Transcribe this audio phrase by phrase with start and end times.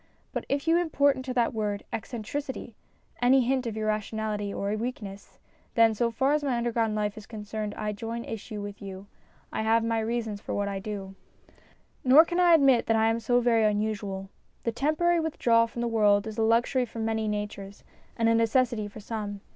[0.33, 2.75] But if you import into that word, eccentricity,
[3.21, 5.37] any hint of irrationality or weakness,
[5.75, 9.05] then, so far as my underground life is concerned, I join issue with you.
[9.53, 11.13] I have my reasons for what I do.
[12.03, 14.31] Nor can I admit that I am so very unusual.
[14.63, 17.83] The temporary withdrawal from the world is a luxury for many natures
[18.17, 19.41] and a necessity for some.